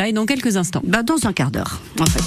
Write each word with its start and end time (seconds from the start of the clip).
détails 0.00 0.12
dans 0.14 0.26
quelques 0.26 0.56
instants. 0.56 0.82
Bah, 0.84 1.02
dans 1.02 1.26
un 1.26 1.32
quart 1.32 1.50
d'heure, 1.50 1.80
en 2.00 2.06
fait 2.06 2.22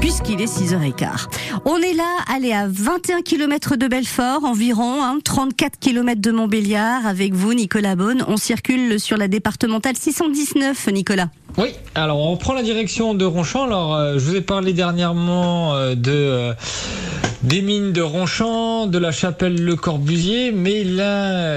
puisqu'il 0.00 0.38
est 0.42 0.44
6h15. 0.44 1.28
On 1.64 1.78
est 1.78 1.94
là, 1.94 2.04
allez, 2.30 2.52
à 2.52 2.66
21 2.68 3.22
km 3.22 3.76
de 3.76 3.88
Belfort 3.88 4.44
environ, 4.44 5.02
hein, 5.02 5.18
34 5.24 5.78
km 5.80 6.20
de 6.20 6.30
Montbéliard. 6.30 7.06
Avec 7.06 7.32
vous, 7.32 7.54
Nicolas 7.54 7.96
Bonne, 7.96 8.22
on 8.28 8.36
circule 8.36 9.00
sur 9.00 9.16
la 9.16 9.28
départementale 9.28 9.96
619, 9.96 10.88
Nicolas. 10.92 11.30
Oui, 11.56 11.68
alors 11.94 12.20
on 12.20 12.36
prend 12.36 12.52
la 12.52 12.62
direction 12.62 13.14
de 13.14 13.24
Ronchamp. 13.24 13.64
Alors, 13.64 13.94
euh, 13.94 14.18
je 14.18 14.24
vous 14.26 14.36
ai 14.36 14.42
parlé 14.42 14.74
dernièrement 14.74 15.74
euh, 15.74 15.94
de... 15.94 16.12
Euh, 16.12 16.52
des 17.44 17.60
mines 17.60 17.92
de 17.92 18.00
Ronchamp, 18.00 18.86
de 18.86 18.96
la 18.96 19.12
chapelle 19.12 19.62
Le 19.62 19.76
Corbusier, 19.76 20.50
mais 20.50 20.82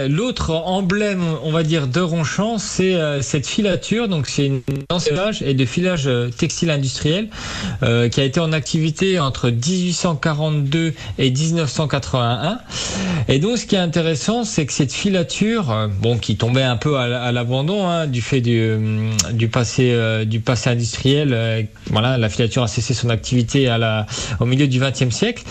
l'autre 0.09 0.53
emblème, 0.53 1.23
on 1.43 1.51
va 1.51 1.63
dire, 1.63 1.87
de 1.87 2.01
Ronchamp, 2.01 2.57
c'est 2.57 2.95
euh, 2.95 3.21
cette 3.21 3.47
filature. 3.47 4.09
Donc 4.09 4.27
c'est 4.27 4.47
une 4.47 4.61
filage 4.99 5.41
et 5.41 5.53
de 5.53 5.65
filage 5.65 6.07
euh, 6.07 6.29
textile 6.29 6.71
industriel 6.71 7.29
euh, 7.83 8.09
qui 8.09 8.19
a 8.19 8.25
été 8.25 8.41
en 8.41 8.51
activité 8.51 9.17
entre 9.19 9.49
1842 9.49 10.93
et 11.19 11.31
1981. 11.31 12.59
Et 13.29 13.39
donc 13.39 13.57
ce 13.57 13.65
qui 13.65 13.75
est 13.75 13.79
intéressant, 13.79 14.43
c'est 14.43 14.65
que 14.65 14.73
cette 14.73 14.93
filature, 14.93 15.89
bon, 16.01 16.17
qui 16.17 16.35
tombait 16.35 16.63
un 16.63 16.77
peu 16.77 16.97
à, 16.97 17.31
l'abandon 17.31 17.87
hein, 17.87 18.07
du 18.07 18.21
fait 18.21 18.41
du, 18.41 19.47
passé 19.51 20.25
du 20.25 20.39
passé 20.39 20.69
industriel, 20.69 21.67
voilà, 21.89 22.17
la 22.17 22.29
filature 22.29 22.63
a 22.63 22.67
cessé 22.67 22.93
son 22.93 23.09
activité 23.09 23.73
au 24.39 24.45
milieu 24.45 24.67
du 24.67 24.79
XXe 24.79 25.09
siècle. 25.09 25.43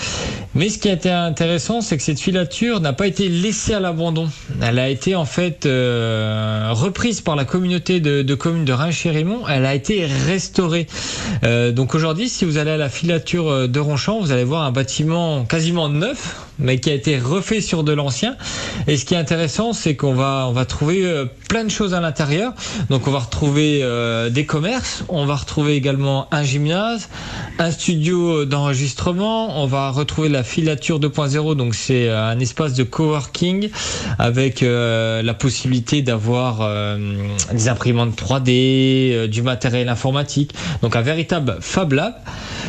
Mais 0.57 0.71
ce 0.71 0.79
qui 0.79 0.89
a 0.89 0.95
été 0.95 1.11
intéressant, 1.11 1.83
c'est 1.83 1.99
que 1.99 2.03
cette 2.03 2.19
filature 2.19 2.81
n'a 2.81 2.95
pas 2.95 3.07
été 3.07 3.29
laissée 3.29 3.75
à 3.75 3.81
l'abandon. 3.81 4.31
Elle 4.63 4.79
a 4.79 4.89
été 4.89 5.15
en 5.15 5.27
fait 5.27 5.67
euh, 5.67 6.71
reprise 6.73 7.21
par 7.21 7.37
la 7.37 7.45
communauté 7.45 8.01
de, 8.01 8.35
communes 8.35 8.65
de 8.65 8.73
Reims-Chérimont. 8.73 9.47
Elle 9.47 9.67
a 9.67 9.75
été 9.75 10.07
restaurée. 10.07 10.87
Euh, 11.45 11.73
donc 11.73 11.95
aujourd'hui, 11.95 12.31
si 12.31 12.47
vous 12.47 12.57
allez 12.57 12.71
à 12.71 12.79
la 12.79 12.89
filature 12.89 13.69
de 13.69 13.81
Ronchamp, 13.81 14.19
vous 14.21 14.33
allez 14.33 14.45
voir 14.45 14.63
un 14.63 14.73
bâtiment 14.73 15.45
quasiment 15.45 15.91
neuf, 15.91 16.41
mais 16.59 16.81
qui 16.81 16.89
a 16.89 16.95
été 16.95 17.19
refait 17.19 17.61
sur 17.61 17.85
de 17.85 17.93
l'ancien. 17.93 18.35
Et 18.87 18.97
ce 18.97 19.05
qui 19.05 19.13
est 19.13 19.19
intéressant, 19.19 19.75
c'est 19.75 19.95
qu'on 19.95 20.15
va 20.15 20.47
on 20.49 20.53
va 20.53 20.65
trouver 20.65 21.05
euh, 21.05 21.27
plein 21.51 21.65
de 21.65 21.71
choses 21.71 21.93
à 21.93 22.01
l'intérieur. 22.01 22.55
Donc 22.89 23.07
on 23.07 23.11
va 23.11 23.19
retrouver 23.19 23.85
des 24.31 24.47
commerces, 24.47 25.05
on 25.09 25.27
va 25.27 25.35
retrouver 25.35 25.75
également 25.75 26.29
un 26.33 26.43
gymnase, 26.43 27.11
un 27.59 27.71
studio 27.71 28.47
d'enregistrement, 28.47 29.63
on 29.63 29.67
va 29.67 29.91
retrouver 29.91 30.31
la 30.31 30.46
filature 30.47 30.99
2.0. 31.01 31.55
Donc 31.57 31.75
c'est 31.75 32.09
euh, 32.09 32.31
un 32.31 32.39
espace 32.41 32.75
de 32.75 32.85
coworking 32.85 33.69
avec 34.19 34.63
euh, 34.63 35.23
la 35.23 35.35
possibilité 35.35 36.03
d'avoir 36.03 36.61
euh, 36.63 36.99
des 37.53 37.69
imprimantes 37.69 38.17
3D, 38.17 39.27
du 39.27 39.43
matériel 39.43 39.89
informatique. 39.89 40.53
Donc 40.83 40.97
un 40.97 41.03
véritable 41.03 41.59
Fab 41.61 41.93
Lab. 41.93 42.15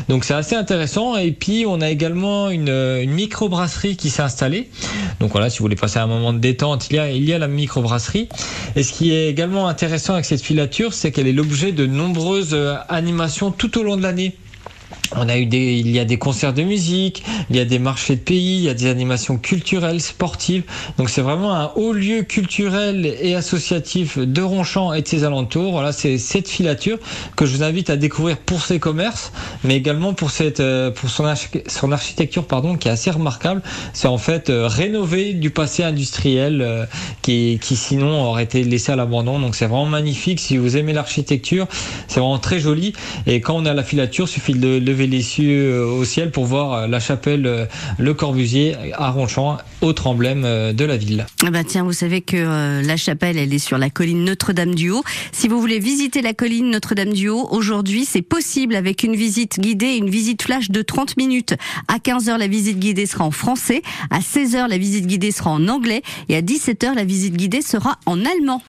Donc 0.10 0.26
c'est 0.26 0.34
assez 0.34 0.56
intéressant. 0.56 1.16
Et 1.16 1.32
puis 1.32 1.66
on 1.68 1.80
a 1.82 1.90
également 1.90 2.50
une, 2.50 2.70
une 2.70 3.12
microbrasserie 3.12 3.96
qui 3.96 4.10
s'est 4.10 4.24
installée. 4.24 4.70
Donc 5.20 5.32
voilà, 5.32 5.50
si 5.50 5.60
vous 5.60 5.64
voulez 5.64 5.76
passer 5.76 6.00
un 6.00 6.08
moment 6.08 6.34
de 6.34 6.40
détente, 6.40 6.88
il 6.90 6.96
y 6.98 7.00
a, 7.00 7.12
il 7.12 7.24
y 7.24 7.34
a 7.34 7.38
la 7.38 7.48
microbrasserie. 7.48 8.30
Et 8.76 8.84
ce 8.84 8.92
qui 8.92 9.14
est 9.14 9.30
également 9.30 9.68
intéressant 9.68 10.14
avec 10.14 10.26
cette 10.26 10.42
filature, 10.42 10.94
c'est 10.94 11.12
qu'elle 11.12 11.28
est 11.28 11.34
l'objet 11.34 11.72
de 11.72 11.86
nombreuses 11.86 12.58
animations 12.90 13.52
tout 13.52 13.78
au 13.78 13.84
long 13.84 13.98
de 13.98 14.04
l'année. 14.04 14.36
On 15.16 15.30
a 15.30 15.38
eu 15.38 15.46
des, 15.46 15.76
il 15.76 15.90
y 15.90 16.00
a 16.00 16.06
des 16.06 16.18
concerts 16.18 16.54
de 16.54 16.64
musique, 16.64 17.24
il 17.50 17.56
y 17.56 17.60
a 17.60 17.66
des 17.66 17.80
marchés 17.80 18.16
de 18.16 18.22
pays, 18.22 18.58
il 18.58 18.64
y 18.64 18.70
a 18.70 18.74
des 18.74 18.88
animations 18.88 19.38
culturelles, 19.38 20.02
sportives. 20.02 20.64
Donc 20.98 21.10
c'est 21.10 21.22
vraiment 21.22 21.54
un 21.54 21.72
haut 21.76 21.94
lieu 21.94 22.24
culturel 22.24 23.06
et 23.22 23.36
associatif 23.36 24.18
de 24.18 24.42
Ronchamp 24.42 24.94
et 24.94 25.02
de 25.02 25.08
ses 25.08 25.24
alentours. 25.24 25.72
Voilà, 25.72 25.92
c'est 25.92 26.18
cette 26.18 26.50
filature 26.50 26.98
que 27.36 27.46
je 27.46 27.56
vous 27.56 27.64
invite 27.64 27.90
à 27.90 27.98
découvrir 27.98 28.38
pour 28.38 28.62
ses 28.62 28.80
commerces, 28.80 29.32
mais 29.64 29.76
également 29.76 30.14
pour 30.14 30.32
cette, 30.32 30.60
euh, 30.60 30.92
pour 30.92 31.10
son, 31.10 31.32
son 31.68 31.92
architecture, 31.92 32.46
pardon, 32.46 32.76
qui 32.76 32.88
est 32.88 32.92
assez 32.92 33.12
remarquable. 33.12 33.62
C'est 33.94 34.08
en 34.08 34.18
fait 34.18 34.50
euh, 34.50 34.68
rénové 34.68 35.34
du 35.34 35.50
passé 35.50 35.84
industriel 35.84 36.62
euh, 36.62 36.86
qui, 37.22 37.60
qui 37.62 37.76
sinon 37.76 38.24
aurait 38.24 38.44
été 38.44 38.64
laissé 38.64 38.92
à 38.92 38.96
l'abandon. 38.96 39.40
Donc 39.40 39.56
c'est 39.56 39.66
vraiment 39.68 39.86
magnifique. 39.86 40.40
Si 40.40 40.58
vous 40.58 40.78
aimez 40.78 40.94
l'architecture, 40.94 41.68
c'est 42.08 42.20
vraiment 42.20 42.40
très 42.40 42.60
joli. 42.60 42.94
Et 43.26 43.42
quand 43.42 43.56
on 43.56 43.66
a 43.66 43.74
la 43.74 43.84
filature, 43.84 44.28
suffit 44.28 44.54
de 44.54 44.78
lever 44.98 45.08
les 45.08 45.22
cieux 45.22 45.74
euh, 45.74 45.86
au 45.86 46.04
ciel 46.06 46.32
pour 46.32 46.46
voir 46.46 46.74
euh, 46.74 46.88
la 46.88 47.00
chapelle 47.00 47.46
euh, 47.46 47.66
Le 48.00 48.16
Corbusier 48.16 48.76
à 48.94 49.12
Ronchamp, 49.12 49.60
autre 49.82 50.08
emblème 50.08 50.42
de 50.42 50.86
la 50.86 50.98
ville. 50.98 51.28
Ah 51.46 51.52
bah 51.52 51.64
tiens, 51.64 51.84
vous 51.84 51.94
savez 51.94 52.22
que 52.22 52.82
la 52.82 52.98
chapelle, 52.98 53.38
elle 53.38 53.54
est 53.54 53.60
sur 53.60 53.78
la 53.78 53.90
colline 53.90 54.24
Notre-Dame-du-Haut. 54.24 55.04
Si 55.32 55.48
vous 55.48 55.60
voulez 55.62 55.80
visiter 55.80 56.22
la 56.22 56.34
colline 56.34 56.72
Notre-Dame-du-Haut, 56.72 57.48
aujourd'hui, 57.52 58.06
c'est 58.06 58.24
possible 58.24 58.76
avec 58.76 59.04
une 59.04 59.16
visite 59.16 59.60
guidée, 59.60 59.96
une 59.96 60.10
visite 60.10 60.42
flash 60.42 60.72
de 60.72 60.82
30 60.82 61.18
minutes. 61.18 61.54
À 61.88 61.98
15h, 61.98 62.38
la 62.38 62.48
visite 62.48 62.80
guidée 62.80 63.06
sera 63.06 63.26
en 63.26 63.32
français. 63.32 63.82
À 64.10 64.20
16h, 64.20 64.68
la 64.68 64.78
visite 64.78 65.06
guidée 65.06 65.32
sera 65.32 65.52
en 65.52 65.68
anglais. 65.68 66.02
Et 66.30 66.36
à 66.36 66.42
17h, 66.42 66.96
la 66.96 67.04
visite 67.04 67.36
guidée 67.36 67.62
sera 67.62 68.00
en 68.06 68.20
allemand. 68.26 68.64